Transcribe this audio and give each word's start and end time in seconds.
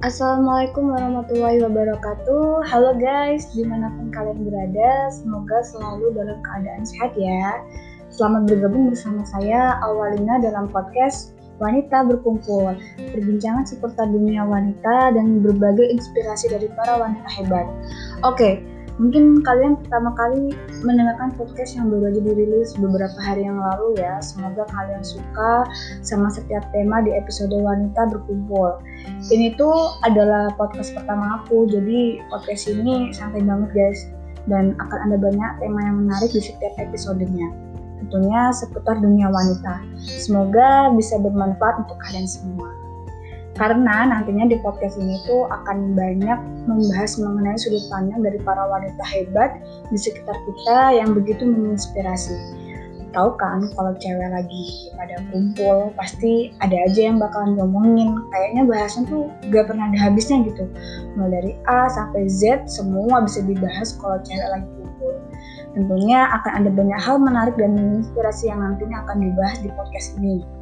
Assalamualaikum 0.00 0.96
warahmatullahi 0.96 1.60
wabarakatuh. 1.60 2.64
Halo 2.64 2.96
guys, 2.96 3.52
di 3.52 3.68
mana 3.68 3.92
pun 3.92 4.08
kalian 4.08 4.48
berada 4.48 5.12
Semoga 5.12 5.60
selalu 5.60 6.16
dalam 6.16 6.40
keadaan 6.40 6.88
sehat 6.88 7.12
ya. 7.20 7.60
Selamat 8.08 8.48
bergabung 8.48 8.88
bersama 8.88 9.20
saya 9.28 9.76
Awalina 9.84 10.40
dalam 10.40 10.72
podcast 10.72 11.36
Wanita 11.60 12.08
Berkumpul. 12.08 12.80
Perbincangan 13.12 13.68
seputar 13.68 14.08
dunia 14.08 14.40
wanita 14.40 15.12
dan 15.12 15.44
berbagai 15.44 15.92
inspirasi 15.92 16.48
dari 16.48 16.72
para 16.72 16.96
wanita 16.96 17.28
hebat. 17.36 17.68
Oke, 18.24 18.64
Mungkin 19.00 19.40
kalian 19.40 19.80
pertama 19.80 20.12
kali 20.12 20.52
mendengarkan 20.84 21.32
podcast 21.32 21.72
yang 21.72 21.88
baru 21.88 22.12
aja 22.12 22.20
dirilis 22.20 22.76
beberapa 22.76 23.16
hari 23.16 23.48
yang 23.48 23.56
lalu 23.56 23.96
ya. 23.96 24.20
Semoga 24.20 24.68
kalian 24.68 25.00
suka 25.00 25.64
sama 26.04 26.28
setiap 26.28 26.60
tema 26.76 27.00
di 27.00 27.16
episode 27.16 27.48
wanita 27.48 28.12
berkumpul. 28.12 28.76
Ini 29.32 29.56
tuh 29.56 29.96
adalah 30.04 30.52
podcast 30.60 30.92
pertama 30.92 31.40
aku, 31.40 31.64
jadi 31.72 32.20
podcast 32.28 32.68
ini 32.68 33.08
santai 33.16 33.40
banget 33.40 33.72
guys. 33.72 34.00
Dan 34.44 34.76
akan 34.76 34.98
ada 35.08 35.16
banyak 35.16 35.50
tema 35.64 35.80
yang 35.80 36.04
menarik 36.04 36.36
di 36.36 36.44
setiap 36.44 36.76
episodenya. 36.76 37.48
Tentunya 38.04 38.52
seputar 38.52 39.00
dunia 39.00 39.32
wanita. 39.32 39.80
Semoga 39.96 40.92
bisa 40.92 41.16
bermanfaat 41.16 41.88
untuk 41.88 41.96
kalian 42.04 42.28
semua 42.28 42.79
karena 43.60 44.08
nantinya 44.08 44.48
di 44.48 44.56
podcast 44.64 44.96
ini 44.96 45.20
tuh 45.28 45.44
akan 45.52 45.92
banyak 45.92 46.40
membahas 46.64 47.20
mengenai 47.20 47.60
sudut 47.60 47.84
pandang 47.92 48.24
dari 48.24 48.40
para 48.40 48.64
wanita 48.64 49.04
hebat 49.04 49.60
di 49.92 50.00
sekitar 50.00 50.32
kita 50.32 50.96
yang 50.96 51.12
begitu 51.12 51.44
menginspirasi. 51.44 52.32
Tahu 53.12 53.36
kan 53.36 53.68
kalau 53.76 53.92
cewek 54.00 54.32
lagi 54.32 54.88
pada 54.96 55.20
kumpul 55.28 55.92
pasti 55.98 56.54
ada 56.64 56.72
aja 56.88 57.10
yang 57.12 57.20
bakalan 57.20 57.58
ngomongin. 57.58 58.16
Kayaknya 58.32 58.62
bahasan 58.64 59.04
tuh 59.10 59.28
gak 59.52 59.68
pernah 59.68 59.92
ada 59.92 60.08
habisnya 60.08 60.40
gitu. 60.46 60.64
Mulai 61.18 61.30
dari 61.36 61.52
A 61.68 61.90
sampai 61.92 62.30
Z 62.32 62.64
semua 62.70 63.20
bisa 63.20 63.44
dibahas 63.44 63.98
kalau 64.00 64.16
cewek 64.24 64.48
lagi 64.56 64.68
kumpul. 64.72 65.12
Tentunya 65.76 66.32
akan 66.32 66.64
ada 66.64 66.70
banyak 66.72 67.00
hal 67.02 67.16
menarik 67.20 67.58
dan 67.60 67.76
menginspirasi 67.76 68.48
yang 68.48 68.62
nantinya 68.62 69.04
akan 69.04 69.20
dibahas 69.20 69.58
di 69.60 69.68
podcast 69.74 70.16
ini. 70.22 70.59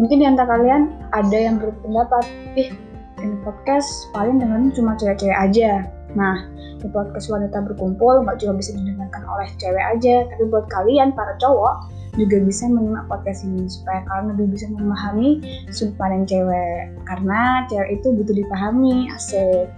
Mungkin 0.00 0.16
di 0.16 0.24
antara 0.24 0.56
kalian 0.56 0.96
ada 1.12 1.36
yang 1.36 1.60
berpendapat, 1.60 2.24
ih 2.56 2.72
ini 3.20 3.36
podcast 3.44 4.08
paling 4.16 4.40
dengerin 4.40 4.72
cuma 4.72 4.96
cewek-cewek 4.96 5.36
aja. 5.36 5.84
Nah, 6.16 6.48
di 6.80 6.88
podcast 6.88 7.28
wanita 7.28 7.60
berkumpul 7.68 8.24
nggak 8.24 8.40
cuma 8.40 8.56
bisa 8.56 8.72
didengarkan 8.72 9.28
oleh 9.28 9.52
cewek 9.60 9.84
aja, 9.84 10.24
tapi 10.24 10.42
buat 10.48 10.64
kalian 10.72 11.12
para 11.12 11.36
cowok 11.36 11.92
juga 12.16 12.40
bisa 12.40 12.64
menyimak 12.64 13.12
podcast 13.12 13.44
ini 13.44 13.68
supaya 13.68 14.00
kalian 14.08 14.32
lebih 14.32 14.56
bisa 14.56 14.66
memahami 14.72 15.44
sudut 15.68 15.92
pandang 16.00 16.24
cewek. 16.24 16.96
Karena 17.04 17.68
cewek 17.68 18.00
itu 18.00 18.08
butuh 18.16 18.34
dipahami 18.40 19.12
asik. 19.12 19.68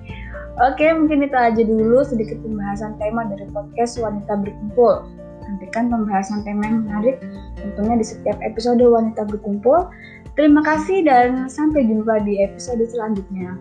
Oke, 0.63 0.87
mungkin 0.95 1.27
itu 1.27 1.35
aja 1.35 1.63
dulu 1.67 2.07
sedikit 2.07 2.39
pembahasan 2.47 2.95
tema 3.03 3.27
dari 3.27 3.51
podcast 3.51 3.99
Wanita 3.99 4.39
Berkumpul 4.39 5.03
nantikan 5.47 5.91
pembahasan 5.91 6.47
tema 6.47 6.67
yang 6.67 6.87
menarik 6.87 7.21
tentunya 7.59 7.95
di 7.99 8.07
setiap 8.07 8.39
episode 8.43 8.83
Wanita 8.83 9.27
Berkumpul. 9.27 9.91
Terima 10.39 10.65
kasih 10.65 11.05
dan 11.05 11.51
sampai 11.51 11.85
jumpa 11.85 12.25
di 12.25 12.41
episode 12.41 12.83
selanjutnya. 12.89 13.59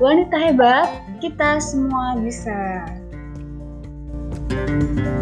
Wanita 0.00 0.36
hebat, 0.36 0.88
kita 1.20 1.60
semua 1.60 2.20
bisa. 2.20 2.84
thank 4.56 4.98
you 4.98 5.15